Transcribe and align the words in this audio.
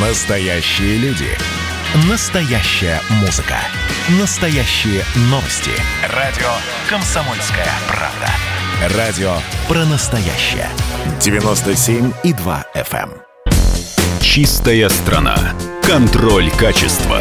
Настоящие 0.00 0.96
люди. 0.98 1.26
Настоящая 2.08 3.00
музыка. 3.20 3.56
Настоящие 4.20 5.02
новости. 5.22 5.72
Радио 6.14 6.46
«Комсомольская 6.88 7.66
правда». 7.88 8.96
Радио 8.96 9.32
про 9.66 9.84
настоящее. 9.86 10.68
97,2 11.18 12.64
FM. 12.76 13.10
эм. 13.10 14.20
Чистая 14.20 14.88
страна. 14.88 15.36
Контроль 15.82 16.48
качества. 16.52 17.20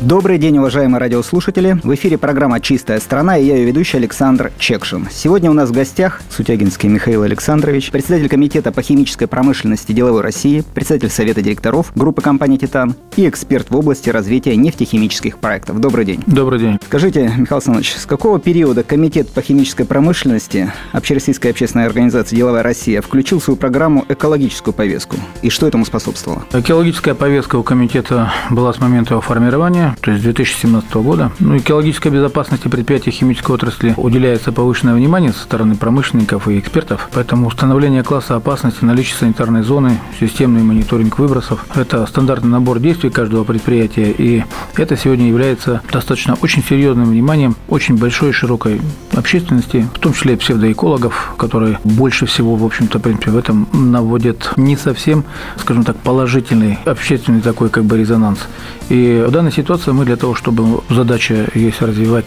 Добрый 0.00 0.38
день, 0.38 0.58
уважаемые 0.58 1.00
радиослушатели. 1.00 1.76
В 1.82 1.92
эфире 1.92 2.18
программа 2.18 2.60
«Чистая 2.60 3.00
страна» 3.00 3.36
и 3.36 3.44
я 3.44 3.56
ее 3.56 3.64
ведущий 3.64 3.96
Александр 3.96 4.52
Чекшин. 4.56 5.08
Сегодня 5.10 5.50
у 5.50 5.54
нас 5.54 5.70
в 5.70 5.72
гостях 5.72 6.20
Сутягинский 6.30 6.88
Михаил 6.88 7.24
Александрович, 7.24 7.90
председатель 7.90 8.28
Комитета 8.28 8.70
по 8.70 8.80
химической 8.80 9.26
промышленности 9.26 9.90
деловой 9.90 10.20
России, 10.20 10.62
председатель 10.72 11.10
Совета 11.10 11.42
директоров 11.42 11.90
группы 11.96 12.22
компании 12.22 12.58
«Титан» 12.58 12.94
и 13.16 13.28
эксперт 13.28 13.70
в 13.70 13.76
области 13.76 14.08
развития 14.08 14.54
нефтехимических 14.54 15.38
проектов. 15.38 15.80
Добрый 15.80 16.04
день. 16.04 16.22
Добрый 16.28 16.60
день. 16.60 16.78
Скажите, 16.86 17.32
Михаил 17.36 17.56
Александрович, 17.56 17.96
с 17.96 18.06
какого 18.06 18.38
периода 18.38 18.84
Комитет 18.84 19.28
по 19.30 19.42
химической 19.42 19.82
промышленности 19.82 20.72
Общероссийской 20.92 21.50
общественной 21.50 21.86
организации 21.86 22.36
«Деловая 22.36 22.62
Россия» 22.62 23.02
включил 23.02 23.40
в 23.40 23.42
свою 23.42 23.56
программу 23.56 24.04
экологическую 24.08 24.72
повестку? 24.72 25.16
И 25.42 25.50
что 25.50 25.66
этому 25.66 25.84
способствовало? 25.84 26.44
Экологическая 26.52 27.16
повестка 27.16 27.56
у 27.56 27.64
комитета 27.64 28.32
была 28.50 28.72
с 28.72 28.78
момента 28.78 29.14
его 29.14 29.20
формирования, 29.20 29.87
то 30.00 30.10
есть 30.10 30.22
2017 30.22 30.92
года. 30.94 31.32
Ну, 31.38 31.56
экологической 31.56 32.08
безопасности 32.08 32.68
предприятий 32.68 33.10
химической 33.10 33.52
отрасли 33.52 33.94
уделяется 33.96 34.52
повышенное 34.52 34.94
внимание 34.94 35.32
со 35.32 35.40
стороны 35.40 35.76
промышленников 35.76 36.48
и 36.48 36.58
экспертов. 36.58 37.08
Поэтому 37.12 37.46
установление 37.46 38.02
класса 38.02 38.36
опасности, 38.36 38.84
наличие 38.84 39.16
санитарной 39.16 39.62
зоны, 39.62 39.98
системный 40.18 40.62
мониторинг 40.62 41.18
выбросов– 41.18 41.64
это 41.74 42.06
стандартный 42.06 42.50
набор 42.50 42.78
действий 42.80 43.10
каждого 43.10 43.44
предприятия. 43.44 44.10
И 44.10 44.44
это 44.76 44.96
сегодня 44.96 45.28
является 45.28 45.82
достаточно 45.92 46.36
очень 46.40 46.62
серьезным 46.62 47.10
вниманием 47.10 47.56
очень 47.68 47.96
большой 47.96 48.30
и 48.30 48.32
широкой 48.32 48.80
общественности, 49.14 49.88
в 49.94 49.98
том 49.98 50.12
числе 50.12 50.36
псевдоэкологов, 50.36 51.34
которые 51.36 51.78
больше 51.84 52.26
всего, 52.26 52.56
в 52.56 52.64
общем-то, 52.64 52.98
в 52.98 53.02
принципе, 53.02 53.30
в 53.30 53.36
этом 53.36 53.68
наводят 53.72 54.52
не 54.56 54.76
совсем, 54.76 55.24
скажем 55.56 55.84
так, 55.84 55.96
положительный 55.96 56.78
общественный 56.84 57.40
такой 57.40 57.68
как 57.68 57.84
бы 57.84 57.98
резонанс. 57.98 58.40
И 58.88 59.24
в 59.26 59.30
данной 59.30 59.52
ситуации 59.52 59.77
мы 59.86 60.04
для 60.04 60.16
того, 60.16 60.34
чтобы 60.34 60.82
задача 60.90 61.48
есть 61.54 61.80
развивать 61.80 62.26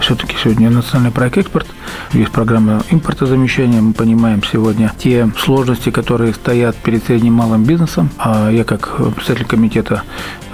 все-таки 0.00 0.36
сегодня 0.42 0.70
национальный 0.70 1.12
проект 1.12 1.38
«Экспорт», 1.38 1.66
есть 2.12 2.30
программа 2.30 2.82
импортозамещения, 2.90 3.80
мы 3.82 3.92
понимаем 3.92 4.42
сегодня 4.42 4.92
те 4.98 5.30
сложности, 5.38 5.90
которые 5.90 6.32
стоят 6.32 6.76
перед 6.76 7.04
средним 7.04 7.34
малым 7.34 7.64
бизнесом, 7.64 8.10
а 8.18 8.50
я 8.50 8.64
как 8.64 8.96
представитель 9.14 9.46
комитета 9.46 10.02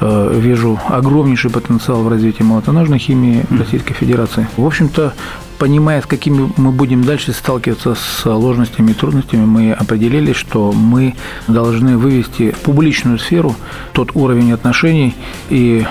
э, 0.01 0.39
вижу 0.41 0.81
огромнейший 0.89 1.51
потенциал 1.51 2.03
в 2.03 2.09
развитии 2.09 2.43
молотоножной 2.43 2.99
химии 2.99 3.45
Российской 3.51 3.95
Федерации. 3.95 4.49
В 4.57 4.67
общем-то, 4.67 5.15
понимая, 5.59 6.03
с 6.03 6.07
какими 6.07 6.51
мы 6.57 6.73
будем 6.73 7.05
дальше 7.05 7.33
сталкиваться 7.33 7.95
с 7.95 8.23
сложностями 8.23 8.93
и 8.93 8.95
трудностями, 8.95 9.45
мы 9.45 9.73
определили, 9.73 10.33
что 10.33 10.73
мы 10.73 11.15
должны 11.47 11.99
вывести 11.99 12.51
в 12.51 12.61
публичную 12.61 13.19
сферу 13.19 13.55
тот 13.93 14.11
уровень 14.15 14.53
отношений 14.53 15.15
и 15.51 15.85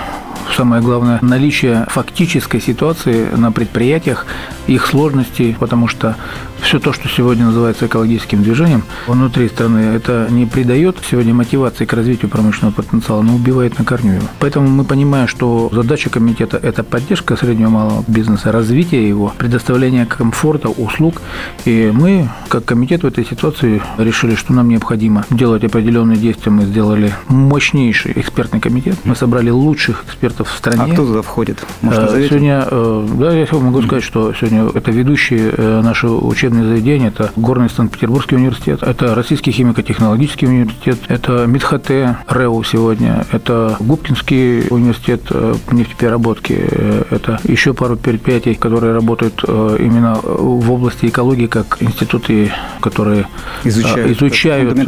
самое 0.56 0.82
главное, 0.82 1.18
наличие 1.22 1.86
фактической 1.88 2.60
ситуации 2.60 3.28
на 3.36 3.52
предприятиях, 3.52 4.26
их 4.70 4.86
сложностей, 4.86 5.56
потому 5.58 5.88
что 5.88 6.16
все 6.60 6.78
то, 6.78 6.92
что 6.92 7.08
сегодня 7.08 7.46
называется 7.46 7.86
экологическим 7.86 8.42
движением, 8.42 8.84
внутри 9.06 9.48
страны, 9.48 9.78
это 9.78 10.28
не 10.30 10.46
придает 10.46 10.96
сегодня 11.10 11.34
мотивации 11.34 11.84
к 11.86 11.92
развитию 11.92 12.30
промышленного 12.30 12.74
потенциала, 12.74 13.22
но 13.22 13.34
убивает 13.34 13.78
на 13.78 13.84
корню 13.84 14.14
его. 14.14 14.26
Поэтому 14.38 14.68
мы 14.68 14.84
понимаем, 14.84 15.26
что 15.26 15.70
задача 15.72 16.10
комитета– 16.10 16.56
это 16.62 16.84
поддержка 16.84 17.36
среднего 17.36 17.68
и 17.68 17.72
малого 17.72 18.04
бизнеса, 18.06 18.52
развитие 18.52 19.08
его, 19.08 19.32
предоставление 19.38 20.06
комфорта, 20.06 20.68
услуг. 20.68 21.22
И 21.64 21.90
мы, 21.92 22.28
как 22.48 22.64
комитет 22.64 23.02
в 23.02 23.06
этой 23.06 23.24
ситуации, 23.24 23.82
решили, 23.98 24.34
что 24.34 24.52
нам 24.52 24.68
необходимо 24.68 25.24
делать 25.30 25.64
определенные 25.64 26.16
действия. 26.16 26.52
Мы 26.52 26.64
сделали 26.64 27.14
мощнейший 27.28 28.12
экспертный 28.16 28.60
комитет. 28.60 28.96
Мы 29.04 29.16
собрали 29.16 29.50
лучших 29.50 30.04
экспертов 30.04 30.50
в 30.50 30.56
стране. 30.56 30.82
А 30.82 30.92
кто 30.92 31.06
туда 31.06 31.22
входит? 31.22 31.58
Может, 31.80 32.10
Э? 32.14 32.26
Сегодня, 32.28 32.66
э, 32.70 33.08
да, 33.18 33.32
я 33.32 33.46
могу 33.52 33.82
сказать, 33.82 34.04
что 34.04 34.32
сегодня 34.34 34.59
это 34.68 34.90
ведущие 34.90 35.52
э, 35.56 35.80
наши 35.82 36.08
учебные 36.08 36.64
заведения, 36.64 37.08
это 37.08 37.30
Горный 37.36 37.70
Санкт-Петербургский 37.70 38.36
университет, 38.36 38.82
это 38.82 39.14
Российский 39.14 39.50
химико-технологический 39.50 40.46
университет, 40.46 40.98
это 41.08 41.46
МИДХТ, 41.46 42.26
РЭУ 42.28 42.62
сегодня, 42.64 43.26
это 43.32 43.76
Губкинский 43.80 44.68
университет 44.70 45.22
э, 45.30 45.54
нефтепереработки, 45.70 46.56
э, 46.70 47.04
это 47.10 47.40
еще 47.44 47.74
пару 47.74 47.96
предприятий, 47.96 48.54
которые 48.54 48.92
работают 48.92 49.42
именно 49.44 50.14
в 50.22 50.70
области 50.70 51.06
экологии, 51.06 51.46
как 51.46 51.78
институты, 51.80 52.52
которые 52.80 53.26
Изучают, 53.64 54.10
изучают, 54.10 54.78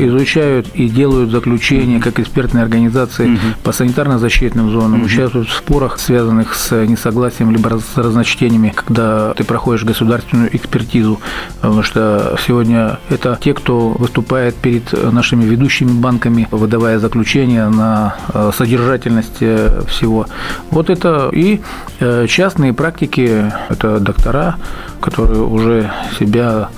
изучают 0.00 0.68
и 0.74 0.88
делают 0.88 1.30
заключения, 1.30 2.00
как 2.00 2.18
экспертные 2.18 2.62
организации 2.62 3.38
по 3.62 3.70
санитарно-защитным 3.70 4.70
зонам, 4.70 5.02
участвуют 5.02 5.48
в 5.48 5.52
спорах, 5.52 5.98
связанных 5.98 6.54
с 6.54 6.74
несогласием 6.86 7.50
либо 7.50 7.78
с 7.78 7.96
разночтениями, 7.96 8.72
когда 8.74 8.99
ты 9.36 9.44
проходишь 9.44 9.84
государственную 9.84 10.54
экспертизу, 10.54 11.20
потому 11.60 11.82
что 11.82 12.36
сегодня 12.46 12.98
это 13.08 13.38
те, 13.40 13.54
кто 13.54 13.90
выступает 13.90 14.54
перед 14.56 14.92
нашими 15.12 15.44
ведущими 15.44 15.92
банками, 15.92 16.48
выдавая 16.50 16.98
заключения 16.98 17.68
на 17.68 18.16
э, 18.34 18.50
содержательность 18.56 19.38
э, 19.40 19.82
всего. 19.88 20.26
Вот 20.70 20.90
это 20.90 21.30
и 21.32 21.60
э, 22.00 22.26
частные 22.28 22.72
практики, 22.72 23.52
это 23.68 24.00
доктора, 24.00 24.56
которые 25.00 25.42
уже 25.42 25.90
себя 26.18 26.70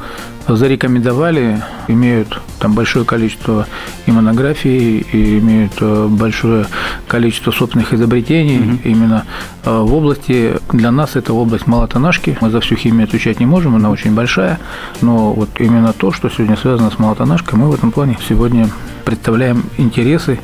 зарекомендовали, 0.48 1.62
имеют 1.88 2.41
там 2.58 2.75
большое 2.75 3.04
количество 3.04 3.66
и 4.06 4.12
монографий, 4.12 4.98
и 4.98 5.38
имеют 5.38 5.72
э, 5.80 6.06
большое 6.08 6.66
количество 7.08 7.50
собственных 7.50 7.92
изобретений. 7.92 8.80
Именно 8.84 9.25
э, 9.64 9.70
в 9.70 9.94
области, 9.94 10.54
для 10.72 10.91
нас 10.91 11.16
это 11.16 11.32
область 11.32 11.66
молотонашки. 11.66 12.36
Мы 12.41 12.50
за 12.50 12.60
всю 12.60 12.76
химию 12.76 13.04
отвечать 13.04 13.41
не 13.41 13.47
можем, 13.47 13.76
она 13.76 13.91
очень 13.91 14.14
большая, 14.14 14.60
но 15.00 15.32
вот 15.32 15.48
именно 15.58 15.92
то, 15.92 16.12
что 16.12 16.28
сегодня 16.28 16.56
связано 16.56 16.91
с 16.91 16.98
молотонашкой, 16.98 17.59
мы 17.59 17.70
в 17.70 17.74
этом 17.74 17.91
плане 17.91 18.16
сегодня 18.28 18.69
представляем 19.04 19.64
интересы 19.78 20.38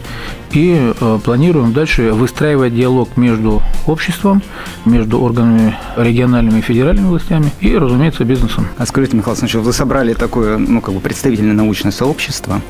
и 0.52 0.92
э, 0.98 1.18
планируем 1.24 1.72
дальше 1.72 2.12
выстраивать 2.12 2.74
диалог 2.74 3.16
между 3.16 3.62
обществом, 3.86 4.42
между 4.84 5.20
органами 5.20 5.76
региональными 5.96 6.58
и 6.58 6.62
федеральными 6.62 7.06
властями 7.06 7.50
и, 7.60 7.76
разумеется, 7.76 8.24
бизнесом. 8.24 8.66
А 8.76 8.86
скажите, 8.86 9.16
Михаил 9.16 9.32
Александрович, 9.32 9.64
вы 9.64 9.72
собрали 9.72 10.14
такое, 10.14 10.58
ну, 10.58 10.80
как 10.80 10.94
бы 10.94 11.00
представительное 11.00 11.54
научное 11.54 11.92
сообщество 11.92 12.60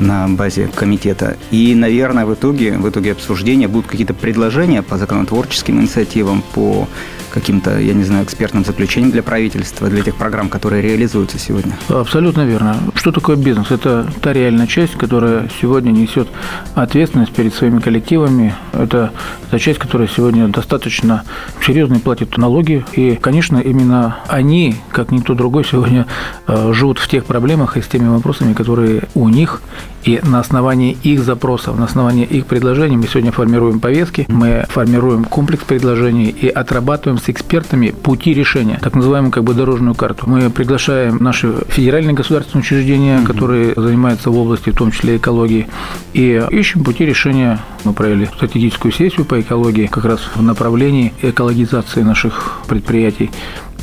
на 0.00 0.28
базе 0.28 0.68
комитета, 0.74 1.36
и, 1.50 1.74
наверное, 1.74 2.26
в 2.26 2.34
итоге, 2.34 2.76
в 2.78 2.88
итоге 2.88 3.12
обсуждения 3.12 3.68
будут 3.68 3.86
какие-то 3.86 4.14
предложения 4.14 4.82
по 4.82 4.98
законотворческим 4.98 5.80
инициативам, 5.80 6.42
по 6.54 6.88
каким-то, 7.32 7.78
я 7.78 7.94
не 7.94 8.04
знаю, 8.04 8.24
экспертным 8.24 8.64
заключениям 8.64 9.10
для 9.10 9.22
правительства, 9.22 9.88
для 9.88 10.02
тех 10.02 10.16
программ, 10.16 10.48
которые 10.48 10.82
реализуются 10.82 11.38
сегодня. 11.38 11.72
Абсолютно 11.88 12.42
верно. 12.42 12.76
Что 12.94 13.10
такое 13.10 13.36
бизнес? 13.36 13.70
Это 13.70 14.06
та 14.20 14.32
реальная 14.32 14.66
часть, 14.66 14.94
которая 14.94 15.48
сегодня 15.60 15.90
несет 15.90 16.28
ответственность 16.74 17.21
перед 17.30 17.54
своими 17.54 17.78
коллективами. 17.78 18.54
Это 18.72 19.12
та 19.50 19.58
часть, 19.58 19.78
которая 19.78 20.08
сегодня 20.08 20.48
достаточно 20.48 21.24
серьезно 21.64 21.98
платит 21.98 22.36
налоги. 22.36 22.84
И, 22.92 23.16
конечно, 23.16 23.58
именно 23.58 24.16
они, 24.28 24.76
как 24.90 25.10
никто 25.10 25.34
другой, 25.34 25.64
сегодня 25.64 26.06
э, 26.46 26.72
живут 26.72 26.98
в 26.98 27.08
тех 27.08 27.24
проблемах 27.24 27.76
и 27.76 27.82
с 27.82 27.86
теми 27.86 28.08
вопросами, 28.08 28.52
которые 28.52 29.02
у 29.14 29.28
них 29.28 29.62
и 30.04 30.20
на 30.24 30.40
основании 30.40 30.96
их 31.02 31.22
запросов, 31.22 31.78
на 31.78 31.84
основании 31.84 32.24
их 32.24 32.46
предложений 32.46 32.96
мы 32.96 33.06
сегодня 33.06 33.30
формируем 33.30 33.78
повестки, 33.78 34.26
мы 34.28 34.64
формируем 34.68 35.24
комплекс 35.24 35.62
предложений 35.64 36.34
и 36.40 36.48
отрабатываем 36.48 37.18
с 37.18 37.28
экспертами 37.28 37.90
пути 37.90 38.34
решения, 38.34 38.78
так 38.82 38.94
называемую 38.94 39.30
как 39.30 39.44
бы 39.44 39.54
дорожную 39.54 39.94
карту. 39.94 40.24
Мы 40.28 40.50
приглашаем 40.50 41.18
наши 41.20 41.54
федеральные 41.68 42.14
государственные 42.14 42.62
учреждения, 42.62 43.20
которые 43.24 43.74
занимаются 43.76 44.30
в 44.30 44.38
области, 44.38 44.70
в 44.70 44.76
том 44.76 44.90
числе 44.90 45.18
экологии, 45.18 45.68
и 46.14 46.42
ищем 46.50 46.82
пути 46.82 47.04
решения 47.04 47.11
решение 47.12 47.58
мы 47.84 47.92
провели 47.92 48.26
стратегическую 48.26 48.92
сессию 48.92 49.24
по 49.24 49.40
экологии 49.40 49.86
как 49.86 50.04
раз 50.04 50.20
в 50.34 50.42
направлении 50.42 51.12
экологизации 51.22 52.02
наших 52.02 52.60
предприятий. 52.68 53.30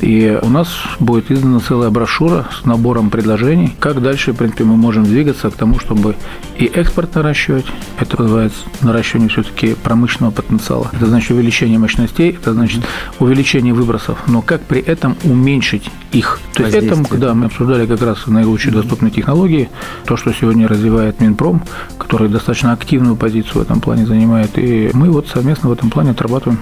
И 0.00 0.38
у 0.42 0.48
нас 0.48 0.68
будет 0.98 1.30
издана 1.30 1.60
целая 1.60 1.90
брошюра 1.90 2.48
с 2.50 2.64
набором 2.64 3.10
предложений, 3.10 3.76
как 3.78 4.00
дальше, 4.00 4.32
в 4.32 4.36
принципе, 4.36 4.64
мы 4.64 4.76
можем 4.76 5.04
двигаться 5.04 5.50
к 5.50 5.54
тому, 5.54 5.78
чтобы 5.78 6.16
и 6.56 6.64
экспорт 6.64 7.14
наращивать, 7.14 7.66
это 7.98 8.22
называется 8.22 8.60
наращивание 8.80 9.28
все-таки 9.28 9.74
промышленного 9.74 10.32
потенциала, 10.32 10.90
это 10.92 11.06
значит 11.06 11.32
увеличение 11.32 11.78
мощностей, 11.78 12.30
это 12.30 12.54
значит 12.54 12.82
увеличение 13.18 13.74
выбросов, 13.74 14.18
но 14.26 14.40
как 14.40 14.62
при 14.62 14.80
этом 14.80 15.16
уменьшить 15.24 15.90
их. 16.12 16.40
То 16.54 16.64
есть 16.64 16.76
это, 16.76 16.96
да, 17.16 17.34
мы 17.34 17.46
обсуждали 17.46 17.86
как 17.86 18.02
раз 18.02 18.26
наилучшие 18.26 18.72
доступные 18.72 19.10
технологии, 19.10 19.68
то, 20.06 20.16
что 20.16 20.32
сегодня 20.32 20.66
развивает 20.66 21.20
Минпром, 21.20 21.62
который 21.98 22.28
достаточно 22.28 22.72
активную 22.72 23.16
позицию 23.16 23.60
в 23.60 23.62
этом 23.62 23.80
плане 23.80 23.89
занимает, 23.96 24.58
и 24.58 24.90
мы 24.92 25.10
вот 25.10 25.28
совместно 25.28 25.68
в 25.68 25.72
этом 25.72 25.90
плане 25.90 26.10
отрабатываем 26.10 26.58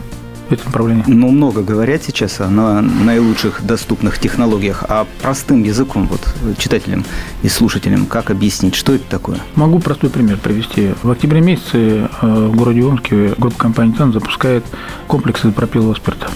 в 0.49 0.53
этом 0.53 0.67
направлении. 0.67 1.05
Ну, 1.07 1.31
много 1.31 1.63
говорят 1.63 2.03
сейчас 2.03 2.41
о 2.41 2.49
наилучших 2.49 3.65
доступных 3.65 4.19
технологиях, 4.19 4.85
а 4.89 5.07
простым 5.23 5.63
языком, 5.63 6.09
вот 6.09 6.21
читателям 6.59 7.05
и 7.43 7.49
слушателям, 7.49 8.07
как 8.07 8.31
объяснить, 8.31 8.75
что 8.75 8.95
это 8.95 9.05
такое? 9.09 9.39
Могу 9.55 9.79
простой 9.79 10.11
пример 10.11 10.39
привести. 10.39 10.95
В 11.03 11.11
октябре 11.11 11.41
месяце 11.41 12.09
э, 12.23 12.49
в 12.49 12.57
городе 12.57 12.83
Омске 12.83 13.35
группа 13.37 13.59
компании 13.59 13.93
«Тан» 13.93 14.13
запускает 14.13 14.65
комплекс 15.07 15.45
изопропилового 15.45 15.95
спирта. 15.95 16.29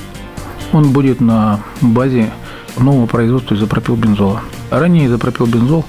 Он 0.73 0.93
будет 0.93 1.21
на 1.21 1.61
базе 1.81 2.31
нового 2.79 3.07
производства 3.07 3.55
изопропилбензола. 3.55 4.41
Ранее 4.71 5.07
изопропилбензол 5.07 5.85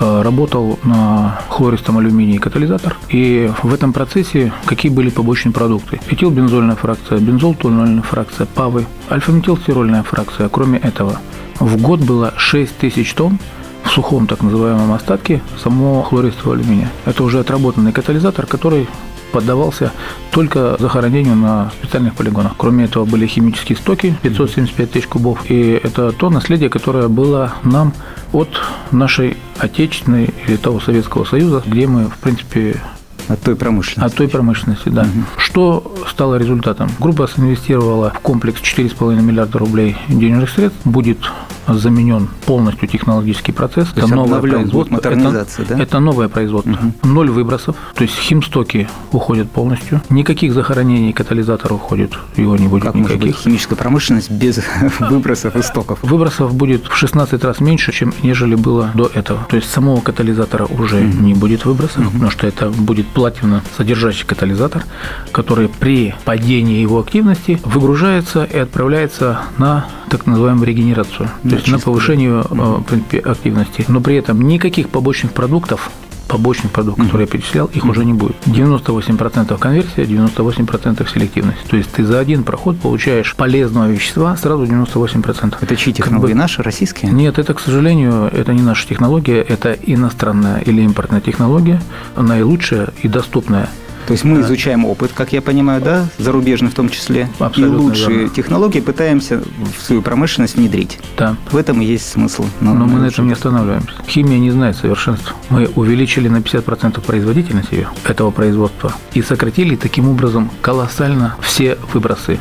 э, 0.00 0.22
работал 0.22 0.78
на 0.84 1.40
хлористом 1.48 1.98
алюминии 1.98 2.38
катализатор, 2.38 2.96
и 3.08 3.50
в 3.62 3.72
этом 3.72 3.92
процессе 3.92 4.52
какие 4.64 4.92
были 4.92 5.10
побочные 5.10 5.52
продукты? 5.52 6.00
Этилбензольная 6.08 6.76
фракция, 6.76 7.18
бензол-тональная 7.18 8.02
фракция, 8.02 8.46
ПАВы, 8.46 8.86
альфа-метилстирольная 9.10 10.02
фракция. 10.02 10.48
Кроме 10.48 10.78
этого, 10.78 11.18
в 11.58 11.80
год 11.80 12.00
было 12.00 12.34
6 12.36 12.76
тысяч 12.76 13.14
тонн 13.14 13.38
в 13.84 13.90
сухом 13.90 14.26
так 14.26 14.42
называемом 14.42 14.92
остатке 14.92 15.40
самого 15.62 16.02
хлористого 16.02 16.54
алюминия. 16.54 16.90
Это 17.04 17.22
уже 17.22 17.38
отработанный 17.38 17.92
катализатор, 17.92 18.46
который 18.46 18.88
поддавался 19.32 19.92
только 20.30 20.76
захоронению 20.78 21.36
на 21.36 21.70
специальных 21.78 22.14
полигонах. 22.14 22.54
Кроме 22.56 22.84
этого 22.84 23.04
были 23.04 23.26
химические 23.26 23.76
стоки 23.76 24.16
575 24.22 24.90
тысяч 24.90 25.06
кубов. 25.06 25.50
И 25.50 25.80
это 25.82 26.12
то 26.12 26.30
наследие, 26.30 26.68
которое 26.68 27.08
было 27.08 27.54
нам 27.62 27.92
от 28.32 28.48
нашей 28.90 29.36
отечественной 29.58 30.30
или 30.46 30.56
того 30.56 30.80
Советского 30.80 31.24
Союза, 31.24 31.62
где 31.66 31.86
мы, 31.86 32.08
в 32.08 32.18
принципе, 32.18 32.80
от 33.28 33.40
той 33.40 33.56
промышленности. 33.56 34.12
От 34.12 34.16
той 34.16 34.28
промышленности, 34.28 34.88
да. 34.88 35.02
Угу. 35.02 35.10
Что 35.38 35.94
стало 36.08 36.36
результатом? 36.36 36.90
Группа 37.00 37.28
инвестировала 37.36 38.10
в 38.10 38.20
комплекс 38.20 38.60
4,5 38.60 39.20
миллиарда 39.20 39.58
рублей 39.58 39.96
денежных 40.08 40.50
средств. 40.50 40.78
Будет 40.84 41.18
заменен 41.68 42.28
полностью 42.44 42.88
технологический 42.88 43.52
процесс. 43.52 43.88
То 43.88 44.00
это 44.00 44.14
новое 44.14 44.40
производство. 44.40 44.94
Модернизация, 44.94 45.64
это, 45.64 45.74
да? 45.74 45.82
это 45.82 46.00
новое 46.00 46.28
производство. 46.28 46.72
Угу. 46.72 47.08
Ноль 47.08 47.30
выбросов, 47.30 47.76
то 47.94 48.02
есть 48.02 48.14
химстоки 48.14 48.88
уходят 49.12 49.50
полностью. 49.50 50.00
Никаких 50.10 50.52
захоронений 50.52 51.12
катализатора 51.12 51.74
уходит, 51.74 52.12
его 52.36 52.56
не 52.56 52.68
будет 52.68 52.84
как 52.84 52.94
никаких. 52.94 53.20
Может 53.20 53.36
быть 53.36 53.36
химическая 53.36 53.76
промышленность 53.76 54.30
без 54.30 54.60
выбросов 55.00 55.56
и 55.56 55.62
стоков? 55.62 55.98
Выбросов 56.02 56.54
будет 56.54 56.86
в 56.86 56.94
16 56.96 57.42
раз 57.44 57.60
меньше, 57.60 57.92
чем 57.92 58.12
нежели 58.22 58.54
было 58.54 58.90
до 58.94 59.10
этого. 59.12 59.46
То 59.48 59.56
есть 59.56 59.70
самого 59.70 60.00
катализатора 60.00 60.66
уже 60.66 60.98
угу. 60.98 61.22
не 61.22 61.34
будет 61.34 61.64
выбросов, 61.64 61.98
угу. 61.98 62.10
потому 62.10 62.30
что 62.30 62.46
это 62.46 62.70
будет 62.70 63.06
платина 63.08 63.62
содержащий 63.76 64.26
катализатор, 64.26 64.84
который 65.32 65.68
при 65.68 66.14
падении 66.24 66.80
его 66.80 67.00
активности 67.00 67.60
выгружается 67.64 68.44
и 68.44 68.58
отправляется 68.58 69.40
на 69.58 69.86
так 70.08 70.26
называемую 70.26 70.66
регенерацию, 70.66 71.28
то 71.56 71.60
есть 71.60 71.72
на 71.72 71.78
повышение 71.78 72.42
э, 72.42 72.54
в 72.54 72.82
принципе, 72.82 73.18
активности. 73.18 73.84
Но 73.88 74.00
при 74.00 74.16
этом 74.16 74.40
никаких 74.42 74.90
побочных 74.90 75.32
продуктов 75.32 75.90
побочных 76.28 76.72
продуктов, 76.72 77.06
которые 77.06 77.26
я 77.26 77.32
перечислял, 77.32 77.66
их 77.66 77.84
уже 77.84 78.04
не 78.04 78.12
будет. 78.12 78.34
98% 78.46 79.56
конверсия, 79.58 80.02
98% 80.02 81.08
селективность. 81.08 81.62
То 81.68 81.76
есть 81.76 81.88
ты 81.92 82.04
за 82.04 82.18
один 82.18 82.42
проход 82.42 82.80
получаешь 82.80 83.36
полезного 83.36 83.88
вещества 83.88 84.36
сразу 84.36 84.64
98%. 84.64 85.54
Это 85.60 85.76
чьи 85.76 85.92
технологии? 85.92 86.26
Как 86.26 86.34
бы... 86.34 86.38
Наши, 86.38 86.62
российские? 86.64 87.12
Нет, 87.12 87.38
это, 87.38 87.54
к 87.54 87.60
сожалению, 87.60 88.28
это 88.32 88.52
не 88.52 88.62
наша 88.62 88.88
технология, 88.88 89.40
это 89.40 89.72
иностранная 89.72 90.58
или 90.62 90.82
импортная 90.82 91.20
технология, 91.20 91.80
наилучшая 92.16 92.88
и 93.04 93.08
доступная. 93.08 93.68
То 94.06 94.12
есть 94.12 94.24
мы 94.24 94.40
изучаем 94.40 94.84
опыт, 94.84 95.10
как 95.12 95.32
я 95.32 95.42
понимаю, 95.42 95.82
да, 95.82 96.06
зарубежный 96.18 96.70
в 96.70 96.74
том 96.74 96.88
числе, 96.88 97.28
Абсолютно 97.38 97.74
и 97.74 97.78
лучшие 97.78 98.18
верно. 98.18 98.34
технологии 98.34 98.80
пытаемся 98.80 99.42
в 99.78 99.82
свою 99.82 100.00
промышленность 100.00 100.56
внедрить. 100.56 101.00
Да. 101.16 101.36
В 101.50 101.56
этом 101.56 101.80
и 101.82 101.84
есть 101.84 102.08
смысл. 102.08 102.46
Но, 102.60 102.74
Но 102.74 102.86
мы 102.86 103.00
на 103.00 103.06
этом 103.06 103.26
не 103.26 103.32
останавливаемся. 103.32 103.90
Химия 104.06 104.38
не 104.38 104.50
знает 104.52 104.76
совершенства. 104.76 105.34
Мы 105.50 105.68
увеличили 105.74 106.28
на 106.28 106.36
50% 106.38 107.00
производительность 107.00 107.72
ее, 107.72 107.88
этого 108.04 108.30
производства, 108.30 108.92
и 109.12 109.22
сократили 109.22 109.74
таким 109.74 110.08
образом 110.08 110.50
колоссально 110.60 111.36
все 111.40 111.76
выбросы, 111.92 112.38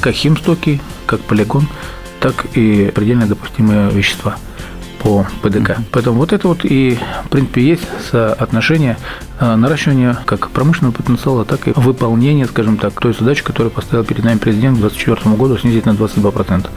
как 0.00 0.14
химстоки, 0.14 0.82
как 1.06 1.20
полигон, 1.20 1.66
так 2.20 2.46
и 2.54 2.92
предельно 2.94 3.26
допустимые 3.26 3.90
вещества 3.90 4.36
по 5.02 5.26
ПДК. 5.42 5.78
Поэтому 5.92 6.18
вот 6.18 6.32
это 6.32 6.46
вот 6.46 6.64
и, 6.64 6.98
в 7.24 7.28
принципе, 7.30 7.62
есть 7.66 7.84
соотношение 8.10 8.98
а, 9.40 9.56
наращивания 9.56 10.18
как 10.26 10.50
промышленного 10.50 10.92
потенциала, 10.92 11.46
так 11.46 11.66
и 11.66 11.72
выполнения, 11.74 12.44
скажем 12.46 12.76
так, 12.76 12.92
той 13.00 13.14
задачи, 13.14 13.42
которую 13.42 13.70
поставил 13.70 14.04
перед 14.04 14.22
нами 14.22 14.36
президент 14.36 14.76
к 14.76 14.80
2024 14.80 15.34
году, 15.36 15.56
снизить 15.56 15.86
на 15.86 15.90
22%. 15.90 16.68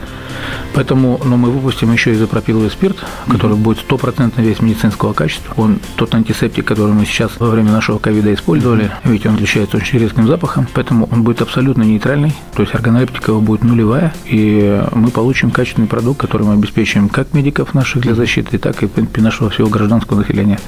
Поэтому 0.74 1.20
но 1.24 1.36
мы 1.36 1.50
выпустим 1.50 1.92
еще 1.92 2.12
изопропиловый 2.14 2.70
спирт, 2.70 2.96
который 3.28 3.56
будет 3.56 3.78
стопроцентно 3.78 4.40
весь 4.40 4.60
медицинского 4.60 5.12
качества. 5.12 5.54
Он 5.56 5.78
тот 5.96 6.14
антисептик, 6.14 6.64
который 6.64 6.92
мы 6.92 7.04
сейчас 7.04 7.38
во 7.38 7.50
время 7.50 7.70
нашего 7.70 7.98
ковида 7.98 8.32
использовали, 8.34 8.90
ведь 9.04 9.26
он 9.26 9.34
отличается 9.34 9.76
очень 9.76 9.98
резким 9.98 10.26
запахом, 10.26 10.66
поэтому 10.72 11.06
он 11.12 11.22
будет 11.22 11.42
абсолютно 11.42 11.82
нейтральный, 11.82 12.32
то 12.54 12.62
есть 12.62 12.74
органолептика 12.74 13.32
его 13.32 13.40
будет 13.40 13.62
нулевая, 13.62 14.14
и 14.24 14.82
мы 14.92 15.10
получим 15.10 15.50
качественный 15.50 15.86
продукт, 15.86 16.20
который 16.20 16.46
мы 16.46 16.54
обеспечим 16.54 17.08
как 17.08 17.34
медиков 17.34 17.74
наших 17.74 18.02
для 18.02 18.14
защиты, 18.14 18.58
так 18.58 18.82
и, 18.82 18.88
нашего 19.20 19.50
всего 19.50 19.68
гражданского 19.68 20.20
населения. 20.20 20.58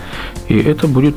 И 0.49 0.57
это 0.57 0.87
будет 0.87 1.17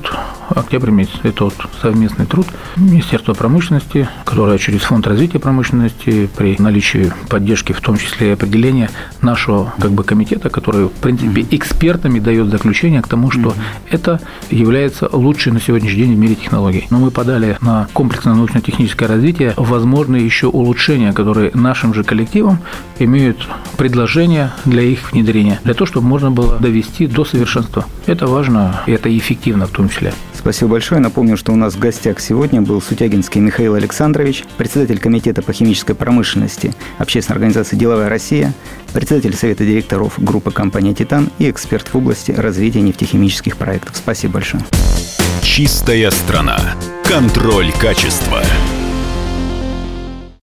октябрь 0.69 0.91
месяц. 0.91 1.13
Это 1.23 1.45
вот 1.45 1.55
совместный 1.81 2.27
труд 2.27 2.45
Министерства 2.75 3.33
промышленности, 3.33 4.07
которое 4.23 4.59
через 4.59 4.81
Фонд 4.81 5.07
развития 5.07 5.39
промышленности 5.39 6.29
при 6.37 6.55
наличии 6.59 7.11
поддержки, 7.27 7.73
в 7.73 7.81
том 7.81 7.97
числе 7.97 8.29
и 8.29 8.31
определения 8.33 8.91
нашего 9.23 9.73
как 9.79 9.91
бы 9.91 10.03
комитета, 10.03 10.51
который, 10.51 10.85
в 10.85 10.91
принципе, 10.91 11.43
экспертами 11.49 12.19
дает 12.19 12.49
заключение 12.49 13.01
к 13.01 13.07
тому, 13.07 13.31
что 13.31 13.55
это 13.89 14.21
является 14.51 15.09
лучшей 15.11 15.53
на 15.53 15.59
сегодняшний 15.59 16.03
день 16.03 16.15
в 16.15 16.19
мире 16.19 16.35
технологией. 16.35 16.85
Но 16.91 16.99
мы 16.99 17.09
подали 17.09 17.57
на 17.61 17.87
комплексное 17.93 18.35
научно-техническое 18.35 19.07
развитие 19.07 19.55
возможные 19.57 20.23
еще 20.23 20.47
улучшения, 20.47 21.13
которые 21.13 21.49
нашим 21.55 21.95
же 21.95 22.03
коллективам 22.03 22.59
имеют 22.99 23.47
предложения 23.75 24.51
для 24.65 24.83
их 24.83 25.11
внедрения, 25.13 25.59
для 25.63 25.73
того, 25.73 25.87
чтобы 25.87 26.05
можно 26.05 26.29
было 26.29 26.59
довести 26.59 27.07
до 27.07 27.25
совершенства. 27.25 27.85
Это 28.05 28.27
важно, 28.27 28.81
и 28.85 28.91
это 28.91 29.09
эффективно 29.17 29.65
в 29.65 29.71
том 29.71 29.89
числе. 29.89 30.13
Спасибо 30.39 30.71
большое. 30.71 31.01
Напомню, 31.01 31.35
что 31.35 31.51
у 31.51 31.57
нас 31.57 31.73
в 31.73 31.79
гостях 31.79 32.21
сегодня 32.21 32.61
был 32.61 32.81
Сутягинский 32.81 33.41
Михаил 33.41 33.75
Александрович, 33.75 34.45
председатель 34.57 34.97
Комитета 34.97 35.41
по 35.41 35.51
химической 35.51 35.93
промышленности 35.93 36.73
Общественной 36.97 37.35
организации 37.35 37.75
«Деловая 37.75 38.07
Россия», 38.07 38.53
председатель 38.93 39.35
Совета 39.35 39.65
директоров 39.65 40.13
группы 40.17 40.51
компании 40.51 40.93
«Титан» 40.93 41.29
и 41.39 41.49
эксперт 41.49 41.89
в 41.89 41.95
области 41.95 42.31
развития 42.31 42.79
нефтехимических 42.79 43.57
проектов. 43.57 43.97
Спасибо 43.97 44.35
большое. 44.35 44.63
Чистая 45.41 46.09
страна. 46.09 46.57
Контроль 47.03 47.73
качества. 47.73 48.41